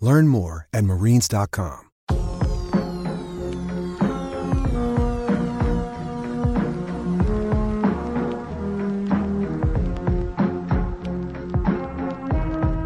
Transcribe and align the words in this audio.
Learn 0.00 0.28
more 0.28 0.68
at 0.72 0.84
marines.com. 0.84 1.82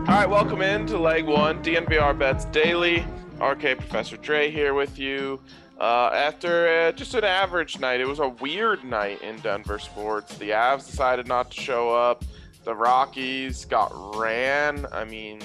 All 0.07 0.17
right, 0.17 0.29
welcome 0.29 0.63
into 0.63 0.99
leg 0.99 1.27
one, 1.27 1.63
DNVR 1.63 2.17
Bets 2.17 2.45
Daily. 2.47 3.05
RK 3.41 3.79
Professor 3.79 4.17
Dre 4.17 4.51
here 4.51 4.75
with 4.75 4.99
you. 4.99 5.41
Uh, 5.81 6.11
after 6.13 6.69
uh, 6.69 6.93
just 6.93 7.15
an 7.15 7.25
average 7.25 7.81
night, 7.81 8.01
it 8.01 8.07
was 8.07 8.19
a 8.19 8.29
weird 8.29 8.85
night 8.85 9.23
in 9.23 9.39
Denver 9.41 9.79
sports. 9.79 10.37
The 10.37 10.51
Avs 10.51 10.87
decided 10.87 11.27
not 11.27 11.51
to 11.51 11.61
show 11.61 11.93
up. 11.93 12.25
The 12.65 12.75
Rockies 12.75 13.65
got 13.65 13.91
ran. 14.17 14.87
I 14.93 15.05
mean. 15.05 15.41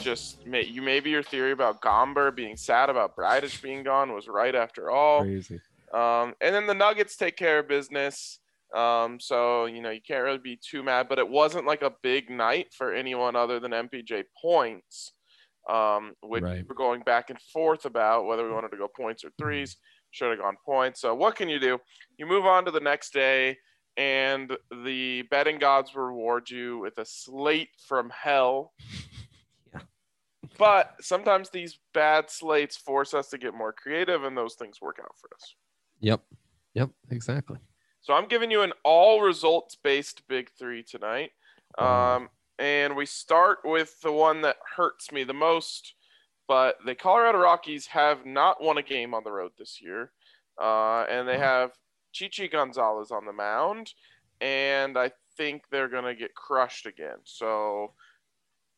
Just 0.00 0.44
may, 0.46 0.64
you 0.64 0.82
maybe 0.82 1.10
your 1.10 1.22
theory 1.22 1.52
about 1.52 1.80
Gomber 1.80 2.34
being 2.34 2.56
sad 2.56 2.90
about 2.90 3.16
Bridich 3.16 3.62
being 3.62 3.82
gone 3.82 4.12
was 4.12 4.28
right 4.28 4.54
after 4.54 4.90
all. 4.90 5.22
Crazy. 5.22 5.60
Um, 5.92 6.34
and 6.40 6.54
then 6.54 6.66
the 6.66 6.74
Nuggets 6.74 7.16
take 7.16 7.36
care 7.36 7.58
of 7.60 7.68
business. 7.68 8.38
Um, 8.74 9.18
so 9.18 9.66
you 9.66 9.82
know 9.82 9.90
you 9.90 10.00
can't 10.00 10.22
really 10.22 10.38
be 10.38 10.56
too 10.64 10.82
mad, 10.84 11.08
but 11.08 11.18
it 11.18 11.28
wasn't 11.28 11.66
like 11.66 11.82
a 11.82 11.92
big 12.02 12.30
night 12.30 12.68
for 12.72 12.94
anyone 12.94 13.34
other 13.34 13.58
than 13.58 13.72
MPJ 13.72 14.24
points, 14.40 15.12
um, 15.68 16.14
which 16.22 16.44
Right. 16.44 16.64
we're 16.68 16.76
going 16.76 17.00
back 17.02 17.30
and 17.30 17.40
forth 17.52 17.84
about 17.84 18.26
whether 18.26 18.44
we 18.46 18.52
wanted 18.52 18.70
to 18.70 18.76
go 18.76 18.86
points 18.86 19.24
or 19.24 19.30
threes. 19.38 19.76
Should 20.12 20.30
have 20.30 20.38
gone 20.38 20.56
points. 20.64 21.00
So 21.00 21.14
what 21.14 21.34
can 21.36 21.48
you 21.48 21.58
do? 21.58 21.78
You 22.16 22.26
move 22.26 22.44
on 22.46 22.64
to 22.64 22.70
the 22.70 22.80
next 22.80 23.12
day, 23.12 23.58
and 23.96 24.56
the 24.84 25.22
betting 25.30 25.58
gods 25.58 25.94
reward 25.96 26.48
you 26.50 26.78
with 26.78 26.96
a 26.98 27.04
slate 27.04 27.70
from 27.88 28.10
hell. 28.10 28.72
But 30.60 30.94
sometimes 31.00 31.48
these 31.48 31.78
bad 31.94 32.28
slates 32.28 32.76
force 32.76 33.14
us 33.14 33.28
to 33.30 33.38
get 33.38 33.54
more 33.54 33.72
creative, 33.72 34.24
and 34.24 34.36
those 34.36 34.56
things 34.56 34.78
work 34.78 34.98
out 35.02 35.14
for 35.18 35.30
us. 35.34 35.54
Yep. 36.00 36.20
Yep. 36.74 36.90
Exactly. 37.10 37.56
So 38.02 38.12
I'm 38.12 38.28
giving 38.28 38.50
you 38.50 38.60
an 38.60 38.74
all 38.84 39.22
results 39.22 39.74
based 39.82 40.28
big 40.28 40.50
three 40.58 40.82
tonight. 40.82 41.30
Um, 41.78 42.28
and 42.58 42.94
we 42.94 43.06
start 43.06 43.60
with 43.64 43.98
the 44.02 44.12
one 44.12 44.42
that 44.42 44.56
hurts 44.76 45.10
me 45.10 45.24
the 45.24 45.32
most. 45.32 45.94
But 46.46 46.76
the 46.84 46.94
Colorado 46.94 47.38
Rockies 47.38 47.86
have 47.86 48.26
not 48.26 48.62
won 48.62 48.76
a 48.76 48.82
game 48.82 49.14
on 49.14 49.24
the 49.24 49.32
road 49.32 49.52
this 49.58 49.80
year. 49.80 50.12
Uh, 50.60 51.04
and 51.08 51.26
they 51.26 51.38
have 51.38 51.70
Chichi 52.12 52.48
Gonzalez 52.48 53.10
on 53.10 53.24
the 53.24 53.32
mound. 53.32 53.94
And 54.42 54.98
I 54.98 55.12
think 55.38 55.62
they're 55.70 55.88
going 55.88 56.04
to 56.04 56.14
get 56.14 56.34
crushed 56.34 56.84
again. 56.84 57.18
So 57.24 57.94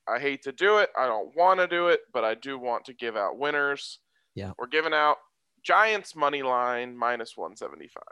I 0.08 0.18
hate 0.18 0.42
to 0.42 0.52
do 0.52 0.78
it. 0.78 0.90
I 0.98 1.06
don't 1.06 1.34
want 1.36 1.60
to 1.60 1.66
do 1.66 1.88
it, 1.88 2.00
but 2.12 2.24
I 2.24 2.34
do 2.34 2.58
want 2.58 2.84
to 2.86 2.94
give 2.94 3.16
out 3.16 3.38
winners. 3.38 3.98
Yeah. 4.34 4.52
We're 4.58 4.66
giving 4.66 4.92
out 4.94 5.18
Giants 5.62 6.16
money 6.16 6.42
line 6.42 6.96
minus 6.96 7.36
175. 7.36 8.02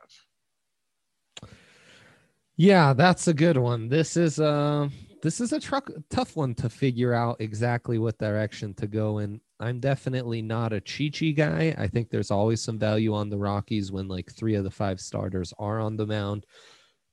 Yeah, 2.56 2.92
that's 2.92 3.26
a 3.26 3.34
good 3.34 3.56
one. 3.56 3.88
This 3.88 4.16
is 4.16 4.38
uh 4.38 4.88
this 5.22 5.40
is 5.40 5.52
a 5.52 5.60
truck 5.60 5.90
tough 6.10 6.36
one 6.36 6.54
to 6.56 6.68
figure 6.68 7.12
out 7.12 7.40
exactly 7.40 7.98
what 7.98 8.18
direction 8.18 8.74
to 8.74 8.86
go 8.86 9.18
in. 9.18 9.40
I'm 9.58 9.80
definitely 9.80 10.40
not 10.42 10.72
a 10.72 10.80
Chichi 10.80 11.32
guy. 11.32 11.74
I 11.78 11.86
think 11.86 12.08
there's 12.08 12.30
always 12.30 12.62
some 12.62 12.78
value 12.78 13.14
on 13.14 13.28
the 13.28 13.38
Rockies 13.38 13.92
when 13.92 14.08
like 14.08 14.30
three 14.32 14.54
of 14.54 14.64
the 14.64 14.70
five 14.70 15.00
starters 15.00 15.52
are 15.58 15.80
on 15.80 15.96
the 15.96 16.06
mound. 16.06 16.46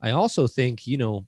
I 0.02 0.12
also 0.12 0.48
think, 0.48 0.88
you 0.88 0.98
know, 0.98 1.26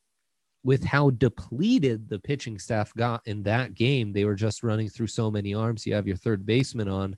with 0.63 0.83
how 0.83 1.09
depleted 1.11 2.09
the 2.09 2.19
pitching 2.19 2.59
staff 2.59 2.93
got 2.95 3.21
in 3.25 3.43
that 3.43 3.73
game, 3.73 4.11
they 4.11 4.25
were 4.25 4.35
just 4.35 4.63
running 4.63 4.89
through 4.89 5.07
so 5.07 5.31
many 5.31 5.53
arms. 5.53 5.85
You 5.85 5.93
have 5.93 6.07
your 6.07 6.17
third 6.17 6.45
baseman 6.45 6.89
on. 6.89 7.15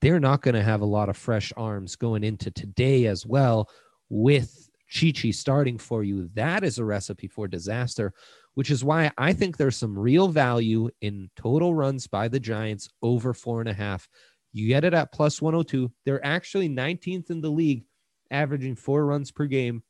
They're 0.00 0.20
not 0.20 0.42
going 0.42 0.54
to 0.54 0.62
have 0.62 0.80
a 0.80 0.86
lot 0.86 1.08
of 1.08 1.16
fresh 1.16 1.52
arms 1.56 1.94
going 1.94 2.24
into 2.24 2.50
today 2.50 3.06
as 3.06 3.24
well 3.26 3.68
with 4.08 4.68
Chichi 4.88 5.30
starting 5.30 5.78
for 5.78 6.02
you. 6.02 6.28
That 6.34 6.64
is 6.64 6.78
a 6.78 6.84
recipe 6.84 7.28
for 7.28 7.46
disaster, 7.46 8.12
which 8.54 8.70
is 8.70 8.82
why 8.82 9.12
I 9.16 9.32
think 9.32 9.56
there's 9.56 9.76
some 9.76 9.96
real 9.96 10.28
value 10.28 10.90
in 11.00 11.30
total 11.36 11.74
runs 11.74 12.06
by 12.08 12.28
the 12.28 12.40
Giants 12.40 12.88
over 13.00 13.32
four 13.32 13.60
and 13.60 13.68
a 13.68 13.74
half. 13.74 14.08
You 14.52 14.66
get 14.66 14.84
it 14.84 14.94
at 14.94 15.12
plus 15.12 15.40
102. 15.40 15.92
They're 16.04 16.24
actually 16.26 16.68
19th 16.68 17.30
in 17.30 17.40
the 17.40 17.50
league, 17.50 17.84
averaging 18.32 18.74
four 18.74 19.06
runs 19.06 19.30
per 19.30 19.46
game. 19.46 19.84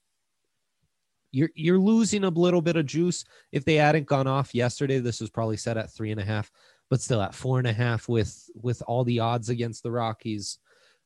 You're 1.32 1.50
you're 1.54 1.78
losing 1.78 2.24
a 2.24 2.28
little 2.28 2.62
bit 2.62 2.76
of 2.76 2.86
juice. 2.86 3.24
If 3.52 3.64
they 3.64 3.76
hadn't 3.76 4.06
gone 4.06 4.26
off 4.26 4.54
yesterday, 4.54 4.98
this 4.98 5.20
was 5.20 5.30
probably 5.30 5.56
set 5.56 5.76
at 5.76 5.92
three 5.92 6.10
and 6.10 6.20
a 6.20 6.24
half, 6.24 6.50
but 6.88 7.00
still 7.00 7.22
at 7.22 7.34
four 7.34 7.58
and 7.58 7.68
a 7.68 7.72
half 7.72 8.08
with 8.08 8.48
with 8.54 8.82
all 8.86 9.04
the 9.04 9.20
odds 9.20 9.48
against 9.48 9.82
the 9.82 9.90
Rockies. 9.92 10.58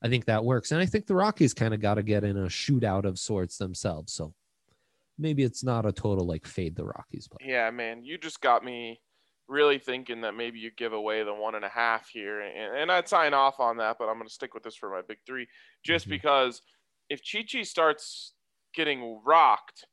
I 0.02 0.08
think 0.08 0.24
that 0.26 0.44
works. 0.44 0.70
And 0.72 0.80
I 0.80 0.86
think 0.86 1.06
the 1.06 1.14
Rockies 1.14 1.54
kind 1.54 1.72
of 1.74 1.80
got 1.80 1.94
to 1.94 2.02
get 2.02 2.24
in 2.24 2.36
a 2.36 2.46
shootout 2.46 3.04
of 3.04 3.18
sorts 3.18 3.56
themselves. 3.58 4.12
So 4.12 4.34
maybe 5.18 5.42
it's 5.44 5.64
not 5.64 5.86
a 5.86 5.92
total 5.92 6.26
like 6.26 6.46
fade 6.46 6.76
the 6.76 6.84
Rockies 6.84 7.28
play. 7.28 7.48
Yeah, 7.48 7.70
man, 7.70 8.02
you 8.02 8.18
just 8.18 8.40
got 8.40 8.64
me 8.64 9.00
really 9.46 9.78
thinking 9.78 10.22
that 10.22 10.34
maybe 10.34 10.58
you 10.58 10.70
give 10.76 10.92
away 10.94 11.22
the 11.22 11.34
one 11.34 11.54
and 11.54 11.64
a 11.64 11.68
half 11.68 12.08
here, 12.08 12.40
and, 12.40 12.76
and 12.78 12.90
I'd 12.92 13.08
sign 13.08 13.34
off 13.34 13.60
on 13.60 13.76
that. 13.76 13.96
But 13.98 14.08
I'm 14.08 14.16
going 14.16 14.26
to 14.26 14.32
stick 14.32 14.54
with 14.54 14.62
this 14.62 14.74
for 14.74 14.90
my 14.90 15.02
big 15.06 15.18
three, 15.26 15.46
just 15.84 16.06
Mhm. 16.06 16.10
because 16.10 16.62
if 17.10 17.22
Chichi 17.22 17.62
starts 17.64 18.32
getting 18.74 19.20
rocked, 19.24 19.84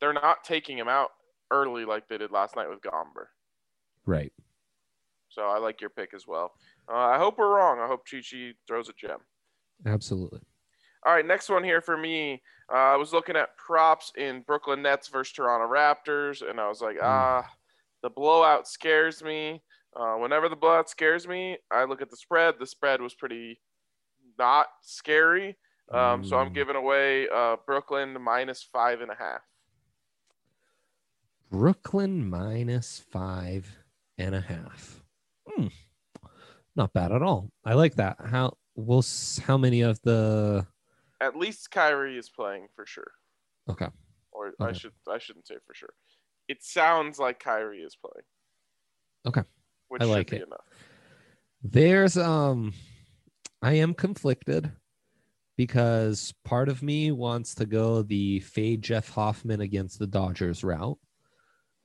they're 0.00 0.12
not 0.12 0.44
taking 0.44 0.76
him 0.78 0.88
out 0.88 1.10
early 1.50 1.84
like 1.84 2.08
they 2.08 2.18
did 2.18 2.30
last 2.30 2.56
night 2.56 2.68
with 2.68 2.80
Gomber. 2.80 3.26
Right. 4.06 4.32
So 5.28 5.42
I 5.42 5.58
like 5.58 5.80
your 5.80 5.90
pick 5.90 6.14
as 6.14 6.26
well. 6.26 6.52
Uh, 6.90 6.96
I 6.96 7.18
hope 7.18 7.38
we're 7.38 7.54
wrong. 7.54 7.78
I 7.80 7.86
hope 7.86 8.06
Chichi 8.06 8.54
throws 8.66 8.88
a 8.88 8.92
gem. 8.92 9.18
Absolutely. 9.86 10.40
All 11.06 11.14
right, 11.14 11.24
next 11.26 11.48
one 11.48 11.64
here 11.64 11.80
for 11.80 11.96
me. 11.96 12.42
Uh, 12.70 12.76
I 12.76 12.96
was 12.96 13.12
looking 13.12 13.36
at 13.36 13.56
props 13.56 14.12
in 14.16 14.42
Brooklyn 14.42 14.82
Nets 14.82 15.08
versus 15.08 15.32
Toronto 15.32 15.66
Raptors, 15.72 16.48
and 16.48 16.60
I 16.60 16.68
was 16.68 16.80
like, 16.80 16.96
Mm. 16.96 17.02
ah, 17.04 17.50
the 18.02 18.10
blowout 18.10 18.68
scares 18.68 19.22
me. 19.22 19.62
Uh, 19.96 20.16
whenever 20.16 20.48
the 20.48 20.56
blowout 20.56 20.88
scares 20.90 21.26
me, 21.26 21.58
I 21.70 21.84
look 21.84 22.02
at 22.02 22.10
the 22.10 22.16
spread. 22.16 22.58
The 22.58 22.66
spread 22.66 23.00
was 23.00 23.14
pretty 23.14 23.60
not 24.38 24.68
scary. 24.82 25.56
Um, 25.90 26.22
So 26.24 26.36
I'm 26.38 26.50
Mm. 26.50 26.54
giving 26.54 26.76
away 26.76 27.28
uh, 27.28 27.56
Brooklyn 27.66 28.20
minus 28.20 28.62
five 28.62 29.00
and 29.00 29.10
a 29.10 29.14
half. 29.16 29.42
Brooklyn 31.50 32.28
minus 32.28 33.02
five 33.10 33.68
and 34.18 34.34
a 34.34 34.40
half. 34.40 35.02
Hmm. 35.48 35.66
Not 36.76 36.92
bad 36.92 37.12
at 37.12 37.22
all. 37.22 37.50
I 37.64 37.74
like 37.74 37.96
that. 37.96 38.16
How 38.24 38.56
will 38.76 39.04
how 39.44 39.58
many 39.58 39.80
of 39.82 40.00
the 40.02 40.66
At 41.20 41.36
least 41.36 41.70
Kyrie 41.70 42.16
is 42.16 42.28
playing 42.28 42.68
for 42.74 42.86
sure. 42.86 43.10
okay. 43.68 43.88
Or 44.32 44.52
I 44.60 44.72
should 44.72 44.92
I 45.08 45.18
shouldn't 45.18 45.46
say 45.48 45.56
for 45.66 45.74
sure. 45.74 45.92
It 46.48 46.62
sounds 46.62 47.18
like 47.18 47.40
Kyrie 47.40 47.80
is 47.82 47.96
playing. 47.96 48.24
Okay. 49.26 49.42
Which 49.88 50.02
I 50.02 50.04
should 50.04 50.10
like 50.10 50.30
be 50.30 50.36
it. 50.36 50.46
enough. 50.46 50.64
There's 51.62 52.16
um 52.16 52.72
I 53.60 53.74
am 53.74 53.92
conflicted 53.92 54.70
because 55.56 56.32
part 56.44 56.68
of 56.70 56.82
me 56.82 57.10
wants 57.12 57.54
to 57.56 57.66
go 57.66 58.02
the 58.02 58.40
fade 58.40 58.82
Jeff 58.82 59.10
Hoffman 59.10 59.60
against 59.60 59.98
the 59.98 60.06
Dodgers 60.06 60.64
route. 60.64 60.96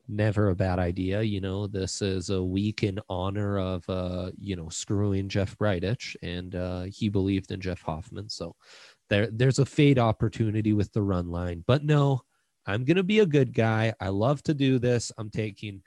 Never 0.07 0.49
a 0.49 0.55
bad 0.55 0.77
idea. 0.77 1.23
You 1.23 1.41
know, 1.41 1.65
this 1.65 2.01
is 2.01 2.29
a 2.29 2.43
week 2.43 2.83
in 2.83 2.99
honor 3.09 3.57
of, 3.57 3.89
uh, 3.89 4.31
you 4.39 4.55
know, 4.55 4.69
screwing 4.69 5.29
Jeff 5.29 5.57
Bridich, 5.57 6.15
and 6.21 6.55
uh, 6.55 6.83
he 6.83 7.09
believed 7.09 7.51
in 7.51 7.59
Jeff 7.59 7.81
Hoffman. 7.81 8.29
So 8.29 8.55
there, 9.09 9.27
there's 9.31 9.59
a 9.59 9.65
fade 9.65 9.97
opportunity 9.97 10.73
with 10.73 10.93
the 10.93 11.01
run 11.01 11.29
line. 11.29 11.63
But 11.65 11.83
no, 11.83 12.21
I'm 12.67 12.85
going 12.85 12.97
to 12.97 13.03
be 13.03 13.19
a 13.19 13.25
good 13.25 13.51
guy. 13.53 13.93
I 13.99 14.09
love 14.09 14.43
to 14.43 14.53
do 14.53 14.77
this. 14.77 15.11
I'm 15.17 15.31
taking 15.31 15.81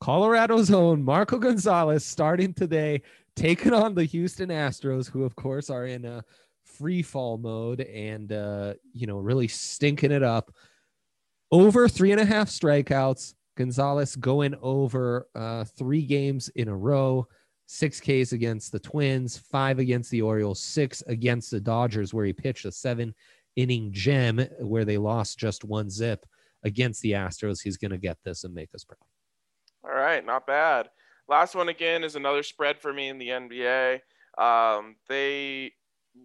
Colorado's 0.00 0.70
own 0.70 1.02
Marco 1.02 1.38
Gonzales 1.38 2.04
starting 2.04 2.52
today, 2.52 3.02
taking 3.36 3.72
on 3.72 3.94
the 3.94 4.04
Houston 4.04 4.50
Astros, 4.50 5.08
who, 5.08 5.24
of 5.24 5.34
course, 5.34 5.70
are 5.70 5.86
in 5.86 6.04
a 6.04 6.24
free 6.64 7.02
fall 7.02 7.38
mode 7.38 7.80
and, 7.80 8.32
uh, 8.32 8.74
you 8.92 9.06
know, 9.06 9.18
really 9.18 9.48
stinking 9.48 10.12
it 10.12 10.22
up 10.22 10.52
over 11.52 11.86
three 11.88 12.10
and 12.10 12.20
a 12.20 12.24
half 12.24 12.48
strikeouts. 12.48 13.34
Gonzales 13.56 14.16
going 14.16 14.54
over 14.62 15.28
uh, 15.34 15.64
three 15.64 16.02
games 16.02 16.48
in 16.56 16.68
a 16.68 16.76
row, 16.76 17.28
six 17.66 18.00
Ks 18.00 18.32
against 18.32 18.72
the 18.72 18.80
Twins, 18.80 19.36
five 19.36 19.78
against 19.78 20.10
the 20.10 20.22
Orioles, 20.22 20.60
six 20.60 21.02
against 21.06 21.50
the 21.50 21.60
Dodgers, 21.60 22.14
where 22.14 22.24
he 22.24 22.32
pitched 22.32 22.64
a 22.64 22.72
seven 22.72 23.14
inning 23.56 23.92
gem 23.92 24.38
where 24.60 24.86
they 24.86 24.96
lost 24.96 25.38
just 25.38 25.64
one 25.64 25.90
zip 25.90 26.24
against 26.64 27.02
the 27.02 27.12
Astros. 27.12 27.62
He's 27.62 27.76
going 27.76 27.90
to 27.90 27.98
get 27.98 28.16
this 28.24 28.44
and 28.44 28.54
make 28.54 28.70
us 28.74 28.84
proud. 28.84 28.96
All 29.84 30.00
right, 30.00 30.24
not 30.24 30.46
bad. 30.46 30.88
Last 31.28 31.54
one 31.54 31.68
again 31.68 32.04
is 32.04 32.16
another 32.16 32.42
spread 32.42 32.80
for 32.80 32.92
me 32.92 33.08
in 33.08 33.18
the 33.18 33.28
NBA. 33.28 34.00
Um, 34.38 34.96
they 35.08 35.72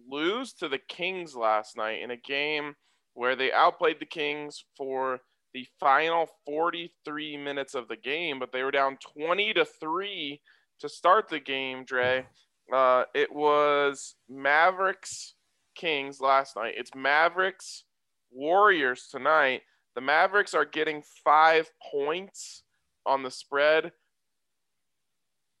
lose 0.08 0.54
to 0.54 0.68
the 0.68 0.78
Kings 0.88 1.36
last 1.36 1.76
night 1.76 2.00
in 2.02 2.10
a 2.10 2.16
game 2.16 2.74
where 3.18 3.34
they 3.34 3.50
outplayed 3.50 3.98
the 3.98 4.06
Kings 4.06 4.64
for 4.76 5.18
the 5.52 5.66
final 5.80 6.28
43 6.46 7.36
minutes 7.36 7.74
of 7.74 7.88
the 7.88 7.96
game, 7.96 8.38
but 8.38 8.52
they 8.52 8.62
were 8.62 8.70
down 8.70 8.96
20 9.16 9.54
to 9.54 9.64
3 9.64 10.40
to 10.78 10.88
start 10.88 11.28
the 11.28 11.40
game, 11.40 11.84
Dre. 11.84 12.24
Uh, 12.72 13.02
it 13.16 13.34
was 13.34 14.14
Mavericks 14.28 15.34
Kings 15.74 16.20
last 16.20 16.54
night. 16.54 16.74
It's 16.76 16.94
Mavericks 16.94 17.82
Warriors 18.30 19.08
tonight. 19.10 19.62
The 19.96 20.00
Mavericks 20.00 20.54
are 20.54 20.64
getting 20.64 21.02
five 21.24 21.68
points 21.90 22.62
on 23.04 23.24
the 23.24 23.32
spread. 23.32 23.90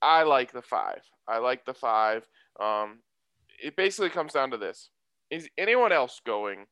I 0.00 0.22
like 0.22 0.52
the 0.52 0.62
five. 0.62 1.00
I 1.26 1.38
like 1.38 1.64
the 1.64 1.74
five. 1.74 2.24
Um, 2.60 3.00
it 3.60 3.74
basically 3.74 4.10
comes 4.10 4.34
down 4.34 4.52
to 4.52 4.58
this: 4.58 4.90
Is 5.28 5.48
anyone 5.58 5.90
else 5.90 6.20
going 6.24 6.66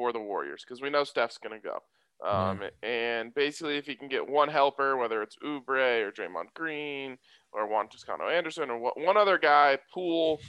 for 0.00 0.14
the 0.14 0.18
Warriors? 0.18 0.64
Because 0.66 0.80
we 0.80 0.88
know 0.88 1.04
Steph's 1.04 1.36
going 1.36 1.60
to 1.60 1.68
go. 1.68 1.78
Um, 2.26 2.60
mm. 2.60 2.70
And 2.82 3.34
basically, 3.34 3.76
if 3.76 3.84
he 3.84 3.94
can 3.94 4.08
get 4.08 4.26
one 4.26 4.48
helper, 4.48 4.96
whether 4.96 5.22
it's 5.22 5.36
Oubre 5.44 6.06
or 6.06 6.10
Draymond 6.10 6.54
Green 6.54 7.18
or 7.52 7.68
Juan 7.68 7.88
Toscano 7.88 8.28
Anderson 8.28 8.70
or 8.70 8.78
one 8.78 9.18
other 9.18 9.36
guy, 9.36 9.78
Poole, 9.92 10.40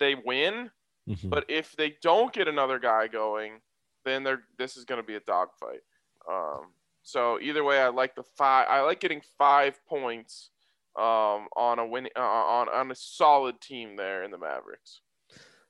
they 0.00 0.16
win. 0.16 0.70
Mm-hmm. 1.08 1.28
But 1.28 1.44
if 1.48 1.76
they 1.76 1.94
don't 2.02 2.32
get 2.32 2.48
another 2.48 2.80
guy 2.80 3.06
going, 3.06 3.60
then 4.04 4.24
they're 4.24 4.42
this 4.58 4.76
is 4.76 4.84
going 4.84 5.00
to 5.00 5.06
be 5.06 5.14
a 5.14 5.20
dogfight. 5.20 5.82
Um, 6.28 6.72
so 7.02 7.38
either 7.40 7.62
way, 7.62 7.80
I 7.80 7.88
like 7.88 8.16
the 8.16 8.24
five. 8.36 8.66
I 8.68 8.80
like 8.80 8.98
getting 8.98 9.22
five 9.38 9.78
points 9.88 10.50
um, 10.98 11.46
on 11.56 11.78
a 11.78 11.86
win 11.86 12.08
uh, 12.16 12.20
on 12.20 12.68
on 12.68 12.90
a 12.90 12.96
solid 12.96 13.60
team 13.60 13.94
there 13.94 14.24
in 14.24 14.32
the 14.32 14.38
Mavericks. 14.38 15.00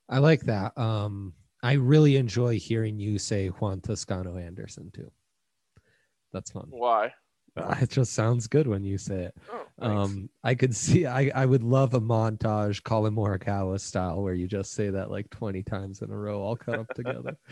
I 0.08 0.18
like 0.18 0.40
that. 0.42 0.76
Um, 0.76 1.34
I 1.62 1.74
really 1.74 2.16
enjoy 2.16 2.58
hearing 2.58 2.98
you 2.98 3.18
say 3.18 3.48
Juan 3.48 3.80
Toscano 3.80 4.36
Anderson 4.36 4.90
too. 4.92 5.10
That's 6.32 6.50
fun. 6.50 6.66
Why? 6.70 7.12
Uh, 7.56 7.74
it 7.80 7.90
just 7.90 8.12
sounds 8.12 8.46
good 8.46 8.66
when 8.66 8.84
you 8.84 8.96
say 8.96 9.24
it. 9.24 9.34
Oh, 9.80 9.86
um, 9.86 10.30
I 10.44 10.54
could 10.54 10.74
see. 10.74 11.06
I 11.06 11.30
I 11.34 11.46
would 11.46 11.62
love 11.62 11.94
a 11.94 12.00
montage, 12.00 12.82
Collin 12.82 13.14
Morikawa 13.14 13.80
style, 13.80 14.22
where 14.22 14.34
you 14.34 14.46
just 14.46 14.72
say 14.72 14.90
that 14.90 15.10
like 15.10 15.28
twenty 15.30 15.62
times 15.62 16.02
in 16.02 16.10
a 16.10 16.16
row, 16.16 16.40
all 16.40 16.56
cut 16.56 16.78
up 16.78 16.88
together. 16.94 17.36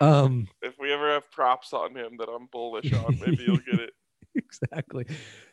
Um, 0.00 0.48
if 0.62 0.74
we 0.80 0.92
ever 0.92 1.12
have 1.12 1.30
props 1.30 1.72
on 1.72 1.96
him 1.96 2.16
that 2.18 2.28
I'm 2.28 2.48
bullish 2.50 2.92
on, 2.92 3.20
maybe 3.24 3.44
you'll 3.44 3.58
get 3.58 3.78
it. 3.78 3.90
exactly. 4.34 5.06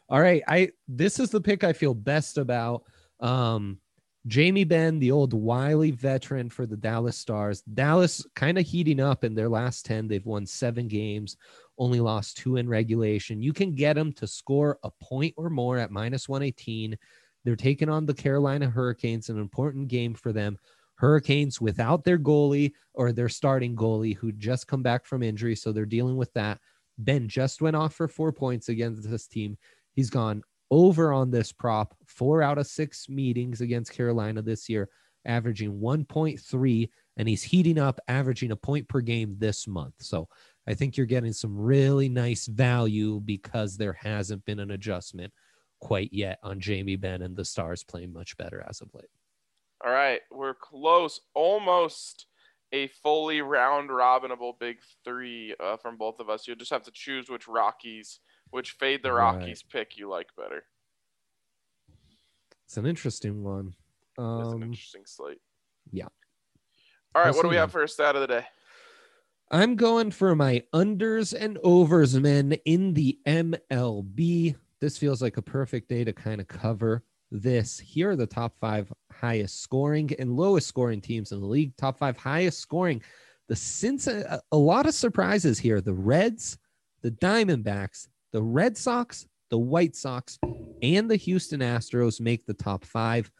All 0.09 0.19
right. 0.19 0.41
I 0.47 0.71
this 0.87 1.19
is 1.19 1.29
the 1.29 1.39
pick 1.39 1.63
I 1.63 1.71
feel 1.71 1.93
best 1.93 2.39
about. 2.39 2.83
Um, 3.19 3.79
Jamie 4.29 4.63
Benn, 4.63 4.99
the 4.99 5.11
old 5.11 5.33
wily 5.33 5.89
veteran 5.89 6.49
for 6.49 6.67
the 6.67 6.77
Dallas 6.77 7.17
Stars. 7.17 7.63
Dallas 7.73 8.23
kind 8.35 8.59
of 8.59 8.65
heating 8.65 8.99
up 8.99 9.23
in 9.23 9.33
their 9.33 9.49
last 9.49 9.87
10. 9.87 10.07
They've 10.07 10.25
won 10.25 10.45
seven 10.45 10.87
games, 10.87 11.35
only 11.79 11.99
lost 11.99 12.37
two 12.37 12.57
in 12.57 12.69
regulation. 12.69 13.41
You 13.41 13.53
can 13.53 13.73
get 13.73 13.93
them 13.93 14.13
to 14.13 14.27
score 14.27 14.77
a 14.83 14.91
point 15.01 15.33
or 15.35 15.49
more 15.49 15.79
at 15.79 15.89
minus 15.89 16.29
118. 16.29 16.95
They're 17.43 17.55
taking 17.55 17.89
on 17.89 18.05
the 18.05 18.13
Carolina 18.13 18.69
Hurricanes, 18.69 19.29
an 19.29 19.39
important 19.39 19.87
game 19.87 20.13
for 20.13 20.31
them. 20.31 20.59
Hurricanes 20.93 21.59
without 21.59 22.03
their 22.03 22.19
goalie 22.19 22.73
or 22.93 23.11
their 23.11 23.29
starting 23.29 23.75
goalie 23.75 24.15
who 24.15 24.31
just 24.31 24.67
come 24.67 24.83
back 24.83 25.07
from 25.07 25.23
injury. 25.23 25.55
So 25.55 25.71
they're 25.71 25.87
dealing 25.87 26.17
with 26.17 26.31
that. 26.33 26.59
Benn 26.99 27.27
just 27.27 27.63
went 27.63 27.75
off 27.75 27.95
for 27.95 28.07
four 28.07 28.31
points 28.31 28.69
against 28.69 29.09
this 29.09 29.25
team. 29.25 29.57
He's 29.95 30.11
gone 30.11 30.43
over 30.71 31.11
on 31.13 31.31
this 31.31 31.51
prop 31.51 31.95
four 32.05 32.41
out 32.41 32.57
of 32.57 32.67
six 32.67 33.09
meetings 33.09 33.61
against 33.61 33.93
Carolina 33.93 34.41
this 34.41 34.69
year, 34.69 34.89
averaging 35.25 35.79
1.3, 35.79 36.89
and 37.17 37.27
he's 37.27 37.43
heating 37.43 37.79
up, 37.79 37.99
averaging 38.07 38.51
a 38.51 38.55
point 38.55 38.87
per 38.87 39.01
game 39.01 39.35
this 39.37 39.67
month. 39.67 39.95
So 39.99 40.27
I 40.67 40.73
think 40.73 40.97
you're 40.97 41.05
getting 41.05 41.33
some 41.33 41.57
really 41.57 42.09
nice 42.09 42.45
value 42.45 43.19
because 43.19 43.77
there 43.77 43.93
hasn't 43.93 44.45
been 44.45 44.59
an 44.59 44.71
adjustment 44.71 45.33
quite 45.79 46.13
yet 46.13 46.39
on 46.43 46.59
Jamie 46.59 46.95
Benn 46.95 47.21
and 47.21 47.35
the 47.35 47.45
Stars 47.45 47.83
playing 47.83 48.13
much 48.13 48.37
better 48.37 48.63
as 48.67 48.81
of 48.81 48.93
late. 48.93 49.09
All 49.83 49.91
right, 49.91 50.21
we're 50.29 50.53
close, 50.53 51.21
almost 51.33 52.25
a 52.71 52.87
fully 53.01 53.41
round 53.41 53.89
robinable 53.89 54.57
big 54.59 54.77
three 55.03 55.55
uh, 55.59 55.77
from 55.77 55.97
both 55.97 56.19
of 56.19 56.29
us. 56.29 56.47
You'll 56.47 56.57
just 56.57 56.71
have 56.71 56.83
to 56.83 56.91
choose 56.91 57.29
which 57.29 57.47
Rockies, 57.47 58.19
which 58.51 58.71
fade 58.71 59.03
the 59.03 59.11
Rockies 59.11 59.63
right. 59.65 59.81
pick 59.81 59.97
you 59.97 60.09
like 60.09 60.27
better. 60.35 60.63
It's 62.65 62.77
an 62.77 62.85
interesting 62.85 63.43
one. 63.43 63.73
Um, 64.17 64.41
it's 64.41 64.53
an 64.53 64.63
interesting 64.63 65.03
slate. 65.05 65.41
Yeah. 65.91 66.07
All 67.15 67.23
right, 67.23 67.33
what 67.33 67.41
do 67.41 67.49
we 67.49 67.55
have 67.55 67.71
for 67.71 67.83
a 67.83 67.87
stat 67.87 68.15
of 68.15 68.21
the 68.21 68.27
day? 68.27 68.45
I'm 69.51 69.75
going 69.75 70.11
for 70.11 70.35
my 70.35 70.63
unders 70.73 71.33
and 71.37 71.57
overs 71.63 72.19
men 72.19 72.53
in 72.65 72.93
the 72.93 73.17
MLB. 73.25 74.55
This 74.79 74.97
feels 74.97 75.21
like 75.21 75.37
a 75.37 75.41
perfect 75.41 75.89
day 75.89 76.03
to 76.03 76.13
kind 76.13 76.39
of 76.39 76.47
cover 76.47 77.03
this. 77.31 77.79
Here 77.79 78.11
are 78.11 78.15
the 78.15 78.27
top 78.27 78.53
five 78.59 78.93
highest 79.11 79.61
scoring 79.61 80.11
and 80.19 80.37
lowest 80.37 80.67
scoring 80.67 81.01
teams 81.01 81.31
in 81.31 81.39
the 81.39 81.47
league. 81.47 81.75
Top 81.77 81.97
five 81.97 82.17
highest 82.17 82.59
scoring. 82.59 83.01
The 83.47 83.55
since 83.55 84.05
a, 84.05 84.39
a 84.51 84.57
lot 84.57 84.85
of 84.85 84.93
surprises 84.93 85.57
here. 85.57 85.81
The 85.81 85.93
Reds, 85.93 86.59
the 87.01 87.11
Diamondbacks, 87.11 88.07
the 88.31 88.41
Red 88.41 88.77
Sox, 88.77 89.27
the 89.49 89.57
White 89.57 89.95
Sox, 89.95 90.37
and 90.81 91.09
the 91.09 91.15
Houston 91.15 91.61
Astros 91.61 92.21
make 92.21 92.45
the 92.45 92.53
top 92.53 92.85
five 92.85 93.31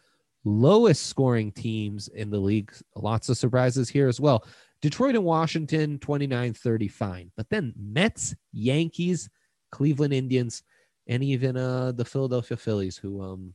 lowest 0.45 1.07
scoring 1.07 1.51
teams 1.51 2.07
in 2.09 2.29
the 2.29 2.39
league. 2.39 2.71
Lots 2.95 3.29
of 3.29 3.37
surprises 3.37 3.89
here 3.89 4.07
as 4.07 4.19
well. 4.19 4.45
Detroit 4.81 5.15
and 5.15 5.25
Washington, 5.25 5.99
29 5.99 6.53
30, 6.53 6.87
fine. 6.87 7.31
But 7.35 7.49
then 7.49 7.73
Mets, 7.77 8.35
Yankees, 8.53 9.29
Cleveland 9.71 10.13
Indians, 10.13 10.63
and 11.07 11.23
even 11.23 11.57
uh, 11.57 11.91
the 11.91 12.05
Philadelphia 12.05 12.57
Phillies, 12.57 12.97
who 12.97 13.21
um, 13.21 13.53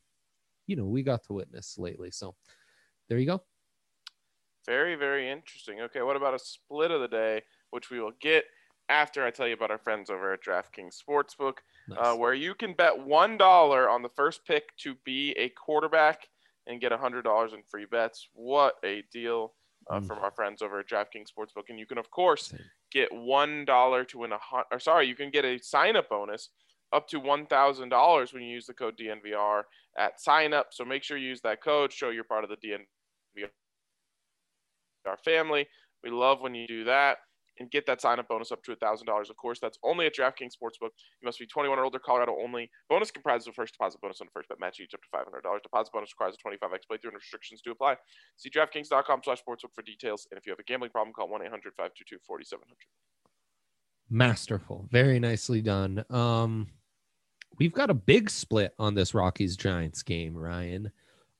you 0.66 0.76
know 0.76 0.84
we 0.84 1.02
got 1.02 1.24
to 1.24 1.32
witness 1.32 1.78
lately. 1.78 2.10
So 2.10 2.34
there 3.08 3.18
you 3.18 3.26
go. 3.26 3.42
Very 4.66 4.96
very 4.96 5.30
interesting. 5.30 5.80
Okay, 5.82 6.02
what 6.02 6.16
about 6.16 6.34
a 6.34 6.38
split 6.38 6.90
of 6.90 7.00
the 7.00 7.08
day, 7.08 7.42
which 7.70 7.90
we 7.90 8.00
will 8.00 8.12
get 8.20 8.44
after 8.88 9.24
I 9.24 9.30
tell 9.30 9.46
you 9.46 9.54
about 9.54 9.70
our 9.70 9.78
friends 9.78 10.10
over 10.10 10.32
at 10.32 10.42
DraftKings 10.42 10.96
Sportsbook, 11.00 11.58
uh, 11.58 11.94
nice. 11.94 11.98
uh, 12.00 12.16
where 12.16 12.34
you 12.34 12.54
can 12.54 12.74
bet 12.74 12.98
one 12.98 13.36
dollar 13.36 13.88
on 13.88 14.02
the 14.02 14.08
first 14.10 14.44
pick 14.46 14.76
to 14.78 14.94
be 15.04 15.32
a 15.32 15.48
quarterback 15.50 16.28
and 16.66 16.80
get 16.80 16.92
a 16.92 16.96
hundred 16.96 17.22
dollars 17.22 17.52
in 17.52 17.62
free 17.62 17.86
bets. 17.90 18.28
What 18.34 18.74
a 18.84 19.02
deal! 19.12 19.52
Uh, 19.90 20.00
mm. 20.00 20.06
From 20.06 20.18
our 20.20 20.30
friends 20.30 20.62
over 20.62 20.80
at 20.80 20.88
DraftKings 20.88 21.28
Sportsbook, 21.36 21.68
and 21.68 21.78
you 21.78 21.86
can 21.86 21.98
of 21.98 22.10
course 22.10 22.54
get 22.90 23.12
one 23.12 23.64
dollar 23.66 24.04
to 24.04 24.18
win 24.18 24.32
a 24.32 24.38
hundred. 24.38 24.66
Or 24.72 24.78
sorry, 24.78 25.06
you 25.06 25.14
can 25.14 25.30
get 25.30 25.44
a 25.44 25.58
sign-up 25.58 26.08
bonus 26.08 26.50
up 26.94 27.08
to 27.08 27.20
$1,000 27.20 28.32
when 28.32 28.42
you 28.42 28.48
use 28.48 28.66
the 28.66 28.72
code 28.72 28.96
DNVR 28.96 29.62
at 29.98 30.20
sign 30.20 30.54
up. 30.54 30.68
So 30.70 30.84
make 30.84 31.02
sure 31.02 31.16
you 31.16 31.28
use 31.28 31.40
that 31.40 31.60
code, 31.60 31.92
show 31.92 32.10
you're 32.10 32.22
part 32.22 32.44
of 32.44 32.50
the 32.50 32.56
DNVR 32.56 33.48
family. 35.24 35.66
We 36.04 36.10
love 36.10 36.40
when 36.40 36.54
you 36.54 36.68
do 36.68 36.84
that 36.84 37.18
and 37.58 37.70
get 37.70 37.86
that 37.86 38.00
sign 38.00 38.18
up 38.18 38.28
bonus 38.28 38.52
up 38.52 38.62
to 38.64 38.74
$1,000. 38.74 39.30
Of 39.30 39.36
course, 39.36 39.58
that's 39.60 39.78
only 39.82 40.06
at 40.06 40.14
DraftKings 40.14 40.52
Sportsbook. 40.52 40.90
You 41.20 41.24
must 41.24 41.38
be 41.38 41.46
21 41.46 41.78
or 41.78 41.84
older, 41.84 41.98
Colorado 41.98 42.36
only. 42.42 42.70
Bonus 42.88 43.10
comprises 43.10 43.46
of 43.46 43.54
first 43.54 43.74
deposit 43.74 44.00
bonus 44.00 44.20
on 44.20 44.28
first 44.32 44.48
bet 44.48 44.60
match 44.60 44.80
each 44.80 44.94
up 44.94 45.00
to 45.02 45.08
$500. 45.16 45.62
Deposit 45.62 45.92
bonus 45.92 46.10
requires 46.12 46.36
a 46.36 46.48
25x 46.48 46.80
playthrough 46.90 47.08
and 47.08 47.14
restrictions 47.14 47.62
do 47.62 47.72
apply. 47.72 47.96
See 48.36 48.50
DraftKings.com 48.50 49.20
slash 49.24 49.38
sportsbook 49.46 49.74
for 49.74 49.82
details. 49.82 50.26
And 50.30 50.38
if 50.38 50.46
you 50.46 50.52
have 50.52 50.58
a 50.58 50.64
gambling 50.64 50.90
problem, 50.90 51.12
call 51.12 51.28
1 51.28 51.42
800 51.42 51.74
522 51.76 52.18
4700. 52.26 52.76
Masterful. 54.10 54.86
Very 54.90 55.18
nicely 55.18 55.62
done. 55.62 56.04
Um, 56.10 56.68
we've 57.58 57.72
got 57.72 57.90
a 57.90 57.94
big 57.94 58.30
split 58.30 58.74
on 58.78 58.94
this 58.94 59.14
Rockies 59.14 59.56
Giants 59.56 60.02
game, 60.02 60.36
Ryan. 60.36 60.90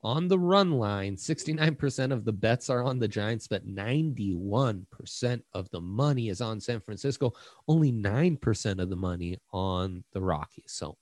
On 0.04 0.28
the 0.28 0.38
run 0.38 0.72
line, 0.72 1.16
69% 1.16 2.12
of 2.12 2.26
the 2.26 2.32
bets 2.32 2.68
are 2.68 2.84
on 2.84 2.98
the 2.98 3.08
Giants, 3.08 3.48
but 3.48 3.66
91% 3.66 5.42
of 5.54 5.70
the 5.70 5.80
money 5.80 6.28
is 6.28 6.42
on 6.42 6.60
San 6.60 6.78
Francisco. 6.80 7.32
Only 7.68 7.90
9% 7.90 8.80
of 8.80 8.90
the 8.90 8.96
money 8.96 9.38
on 9.50 10.04
the 10.12 10.20
Rockies. 10.20 10.66
So 10.66 10.98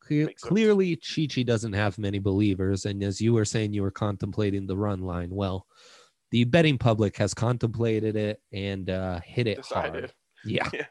clear, 0.00 0.30
clearly, 0.40 0.96
Chichi 0.96 1.44
doesn't 1.44 1.74
have 1.74 1.98
many 1.98 2.18
believers. 2.18 2.86
And 2.86 3.02
as 3.02 3.20
you 3.20 3.34
were 3.34 3.44
saying, 3.44 3.74
you 3.74 3.82
were 3.82 3.90
contemplating 3.90 4.66
the 4.66 4.76
run 4.76 5.02
line. 5.02 5.28
Well, 5.30 5.66
the 6.30 6.44
betting 6.44 6.78
public 6.78 7.18
has 7.18 7.34
contemplated 7.34 8.16
it 8.16 8.40
and 8.54 8.88
uh, 8.88 9.20
hit 9.22 9.46
it 9.46 9.58
Decided. 9.58 9.92
hard. 9.92 10.12
Yeah. 10.46 10.70
yeah. 10.72 10.86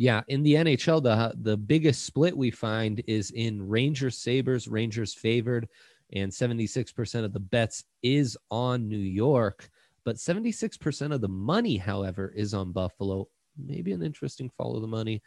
Yeah, 0.00 0.22
in 0.28 0.42
the 0.42 0.54
NHL, 0.54 1.02
the 1.02 1.34
the 1.42 1.58
biggest 1.58 2.06
split 2.06 2.34
we 2.34 2.50
find 2.50 3.04
is 3.06 3.32
in 3.32 3.68
Rangers 3.68 4.16
Sabres. 4.16 4.66
Rangers 4.66 5.12
favored, 5.12 5.68
and 6.14 6.32
76% 6.32 7.22
of 7.22 7.34
the 7.34 7.38
bets 7.38 7.84
is 8.02 8.34
on 8.50 8.88
New 8.88 8.96
York, 8.96 9.68
but 10.06 10.16
76% 10.16 11.12
of 11.12 11.20
the 11.20 11.28
money, 11.28 11.76
however, 11.76 12.32
is 12.34 12.54
on 12.54 12.72
Buffalo. 12.72 13.28
Maybe 13.58 13.92
an 13.92 14.02
interesting 14.02 14.50
follow 14.56 14.80
the 14.80 14.86
money 14.86 15.20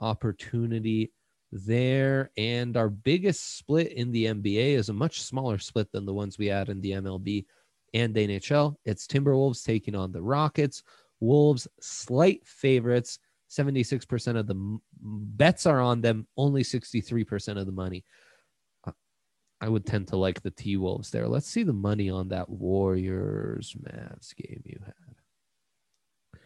opportunity 0.00 1.12
there. 1.52 2.30
And 2.38 2.78
our 2.78 2.88
biggest 2.88 3.58
split 3.58 3.92
in 3.92 4.10
the 4.10 4.24
NBA 4.24 4.72
is 4.72 4.88
a 4.88 4.94
much 4.94 5.20
smaller 5.20 5.58
split 5.58 5.92
than 5.92 6.06
the 6.06 6.14
ones 6.14 6.38
we 6.38 6.46
had 6.46 6.70
in 6.70 6.80
the 6.80 6.92
MLB 6.92 7.44
and 7.92 8.14
the 8.14 8.26
NHL. 8.26 8.76
It's 8.86 9.06
Timberwolves 9.06 9.62
taking 9.62 9.94
on 9.94 10.12
the 10.12 10.22
Rockets. 10.22 10.82
Wolves 11.20 11.68
slight 11.78 12.46
favorites 12.46 13.18
76% 13.54 14.38
of 14.38 14.46
the 14.46 14.78
bets 15.00 15.66
are 15.66 15.80
on 15.80 16.00
them, 16.00 16.26
only 16.36 16.62
63% 16.62 17.58
of 17.58 17.66
the 17.66 17.72
money. 17.72 18.04
I 19.60 19.68
would 19.68 19.86
tend 19.86 20.08
to 20.08 20.16
like 20.16 20.42
the 20.42 20.50
T 20.50 20.76
Wolves 20.76 21.10
there. 21.10 21.28
Let's 21.28 21.46
see 21.46 21.62
the 21.62 21.72
money 21.72 22.10
on 22.10 22.28
that 22.28 22.50
Warriors 22.50 23.74
Mavs 23.80 24.34
game 24.36 24.62
you 24.64 24.78
had. 24.84 26.40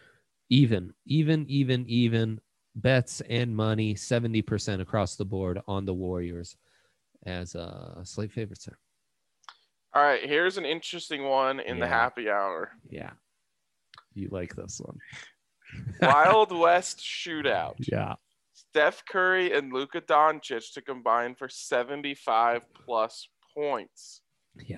Even, 0.51 0.93
even, 1.07 1.45
even, 1.49 1.85
even 1.89 2.41
bets 2.77 3.21
and 3.29 3.55
money, 3.57 3.95
70% 3.95 4.81
across 4.81 5.17
the 5.17 5.25
board 5.25 5.61
on 5.67 5.85
the 5.85 5.95
Warriors 5.95 6.57
as 7.27 7.55
a 7.55 8.01
slate 8.05 8.33
favorite, 8.33 8.63
sir. 8.63 8.77
All 9.95 10.03
right, 10.03 10.25
here's 10.25 10.59
an 10.59 10.65
interesting 10.65 11.25
one 11.25 11.61
in 11.61 11.79
yeah. 11.79 11.85
the 11.85 11.89
happy 11.89 12.31
hour. 12.31 12.73
Yeah. 12.89 13.11
You 14.15 14.29
like 14.31 14.55
this 14.55 14.81
one. 14.81 14.99
Wild 16.03 16.57
West 16.57 16.99
shootout. 16.99 17.75
Yeah. 17.79 18.15
Steph 18.53 19.03
Curry 19.09 19.53
and 19.53 19.73
Luka 19.73 20.01
Doncic 20.01 20.73
to 20.75 20.83
combine 20.83 21.35
for 21.35 21.49
75 21.49 22.63
plus 22.85 23.29
points. 23.55 24.23
Yeah. 24.67 24.77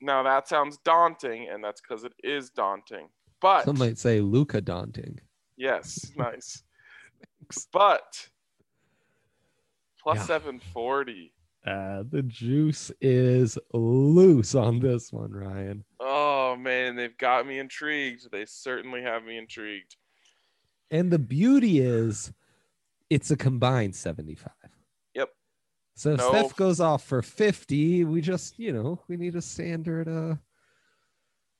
Now 0.00 0.22
that 0.22 0.48
sounds 0.48 0.78
daunting, 0.84 1.48
and 1.48 1.62
that's 1.62 1.80
because 1.80 2.04
it 2.04 2.12
is 2.22 2.50
daunting. 2.50 3.08
But 3.40 3.64
some 3.64 3.78
might 3.78 3.98
say 3.98 4.20
Luka 4.20 4.60
daunting. 4.60 5.18
Yes, 5.56 6.10
nice. 6.16 6.62
but 7.72 8.28
plus 10.02 10.18
yeah. 10.18 10.24
740. 10.24 11.32
Uh, 11.64 12.02
the 12.10 12.22
juice 12.22 12.90
is 13.00 13.56
loose 13.72 14.54
on 14.56 14.80
this 14.80 15.12
one, 15.12 15.30
Ryan. 15.30 15.84
Oh 16.00 16.56
man, 16.56 16.96
they've 16.96 17.16
got 17.18 17.46
me 17.46 17.58
intrigued. 17.60 18.30
They 18.32 18.44
certainly 18.46 19.02
have 19.02 19.24
me 19.24 19.38
intrigued. 19.38 19.96
And 20.92 21.10
the 21.10 21.18
beauty 21.18 21.80
is 21.80 22.32
it's 23.08 23.30
a 23.30 23.36
combined 23.36 23.96
75. 23.96 24.52
Yep. 25.14 25.30
So 25.96 26.12
if 26.12 26.18
no. 26.18 26.30
Steph 26.30 26.54
goes 26.54 26.80
off 26.80 27.02
for 27.02 27.22
50, 27.22 28.04
we 28.04 28.20
just, 28.20 28.58
you 28.58 28.72
know, 28.72 29.00
we 29.08 29.16
need 29.16 29.34
a 29.34 29.42
standard 29.42 30.06
uh 30.06 30.36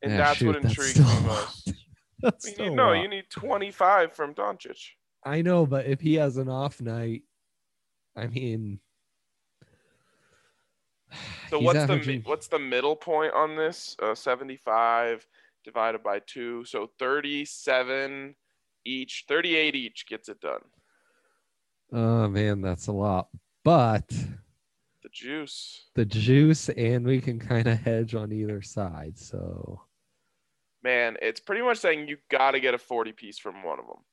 and 0.03 0.19
that's 0.19 0.39
shoot, 0.39 0.49
what 0.49 0.65
intrigues 0.65 0.99
me 0.99 1.21
most. 1.27 1.73
that's 2.21 2.47
you 2.59 2.71
need, 2.71 2.75
no, 2.75 2.93
you 2.93 3.09
need 3.09 3.25
25 3.31 4.13
from 4.13 4.35
Doncic. 4.35 4.79
I 5.25 5.41
know, 5.43 5.65
but 5.65 5.87
if 5.87 6.01
he 6.01 6.15
has 6.17 6.37
an 6.37 6.49
off 6.49 6.81
night, 6.81 7.23
I 8.15 8.27
mean 8.27 8.81
So 11.51 11.59
what's 11.59 11.79
averaging... 11.79 12.23
the 12.23 12.29
what's 12.29 12.49
the 12.49 12.59
middle 12.59 12.97
point 12.97 13.33
on 13.33 13.57
this? 13.57 13.97
Uh, 14.03 14.15
75 14.15 15.27
divided 15.65 16.03
by 16.03 16.21
2, 16.27 16.65
so 16.65 16.91
37 16.99 18.35
each, 18.85 19.25
38 19.29 19.75
each 19.75 20.07
gets 20.07 20.29
it 20.29 20.41
done. 20.41 20.63
Oh 21.93 22.29
man, 22.29 22.61
that's 22.61 22.87
a 22.87 22.93
lot. 22.93 23.29
But 23.65 24.09
the 24.09 25.09
juice. 25.11 25.89
The 25.95 26.05
juice 26.05 26.69
and 26.71 27.05
we 27.05 27.21
can 27.21 27.39
kind 27.39 27.67
of 27.67 27.79
hedge 27.79 28.15
on 28.15 28.33
either 28.33 28.63
side. 28.63 29.19
So 29.19 29.83
man, 30.83 31.17
it's 31.21 31.41
pretty 31.41 31.63
much 31.63 31.79
saying 31.79 32.09
you 32.09 32.17
got 32.31 32.53
to 32.53 32.61
get 32.61 32.75
a 32.75 32.79
40 32.79 33.13
piece 33.13 33.39
from 33.39 33.63
one 33.63 33.79
of 33.79 33.87
them. 33.87 34.05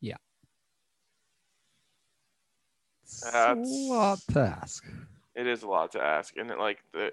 Yeah. 0.00 0.16
That's 3.22 3.34
a 3.34 3.54
lot 3.54 4.18
to 4.32 4.40
ask. 4.40 4.84
It 5.34 5.46
is 5.46 5.62
a 5.62 5.68
lot 5.68 5.92
to 5.92 6.02
ask. 6.02 6.36
And 6.36 6.50
it, 6.50 6.58
like 6.58 6.82
the 6.92 7.12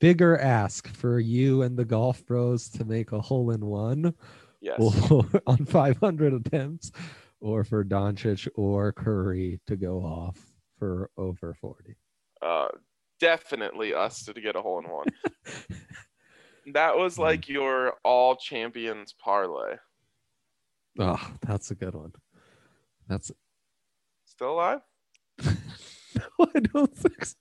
bigger 0.00 0.38
ask 0.38 0.88
for 0.88 1.18
you 1.18 1.62
and 1.62 1.76
the 1.76 1.84
golf 1.84 2.24
bros 2.26 2.68
to 2.70 2.84
make 2.84 3.12
a 3.12 3.20
hole 3.20 3.50
in 3.50 3.64
one 3.64 4.14
Yes. 4.60 4.80
on 5.46 5.64
500 5.64 6.34
attempts, 6.34 6.90
or 7.40 7.64
for 7.64 7.84
Doncic 7.84 8.48
or 8.54 8.92
Curry 8.92 9.60
to 9.66 9.76
go 9.76 9.98
off 9.98 10.38
for 10.78 11.10
over 11.16 11.54
40. 11.54 11.96
Uh, 12.42 12.68
definitely 13.20 13.94
us 13.94 14.24
to 14.24 14.34
get 14.34 14.56
a 14.56 14.62
hole 14.62 14.78
in 14.80 14.90
one. 14.90 15.06
that 16.72 16.96
was 16.96 17.16
mm. 17.16 17.20
like 17.20 17.48
your 17.48 17.94
all 18.04 18.36
champions 18.36 19.14
parlay. 19.22 19.76
Oh, 20.98 21.30
that's 21.46 21.70
a 21.70 21.74
good 21.74 21.94
one. 21.94 22.12
That's 23.08 23.30
still 24.24 24.52
alive. 24.52 24.80
no, 25.44 25.52
I 26.54 26.60
don't 26.60 26.94
think 26.94 27.24
so. 27.24 27.34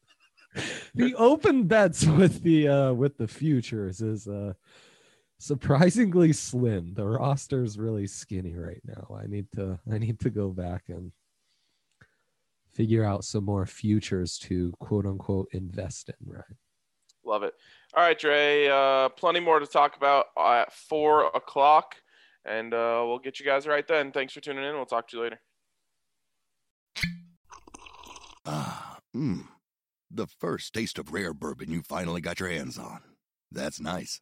The 0.96 1.14
open 1.16 1.66
bets 1.66 2.06
with 2.06 2.42
the 2.42 2.68
uh 2.68 2.94
with 2.94 3.18
the 3.18 3.28
futures 3.28 4.02
is 4.02 4.28
uh 4.28 4.54
surprisingly 5.40 6.34
slim. 6.34 6.94
The 6.94 7.06
roster's 7.06 7.78
really 7.78 8.08
skinny 8.08 8.56
right 8.56 8.82
now. 8.86 9.16
I 9.16 9.28
need 9.28 9.48
to 9.56 9.80
I 9.92 9.98
need 9.98 10.20
to 10.22 10.30
go 10.30 10.50
back 10.50 10.86
and 10.90 11.12
figure 12.74 13.04
out 13.04 13.24
some 13.24 13.44
more 13.44 13.66
futures 13.66 14.38
to 14.38 14.72
quote 14.80 15.06
unquote 15.06 15.48
invest 15.52 16.10
in, 16.10 16.32
right? 16.32 16.44
Love 17.26 17.44
it. 17.44 17.54
All 17.96 18.04
right, 18.04 18.18
Dre. 18.18 18.68
Uh, 18.68 19.10
plenty 19.10 19.40
more 19.40 19.60
to 19.60 19.68
talk 19.68 19.98
about 19.98 20.28
at 20.40 20.72
four 20.72 21.28
o'clock, 21.36 21.96
and 22.46 22.74
uh, 22.74 23.04
we'll 23.06 23.20
get 23.20 23.40
you 23.40 23.46
guys 23.46 23.68
right 23.68 23.88
then. 23.88 24.12
Thanks 24.12 24.34
for 24.34 24.40
tuning 24.40 24.64
in. 24.64 24.76
We'll 24.76 24.86
talk 24.86 25.08
to 25.10 25.18
you 25.18 25.24
later. 25.24 25.40
Ah, 28.46 29.00
mmm. 29.16 29.46
The 30.10 30.28
first 30.40 30.74
taste 30.74 30.98
of 30.98 31.12
rare 31.12 31.34
bourbon 31.34 31.70
you 31.70 31.82
finally 31.82 32.22
got 32.22 32.40
your 32.40 32.48
hands 32.48 32.78
on. 32.78 33.02
That's 33.52 33.82
nice. 33.82 34.22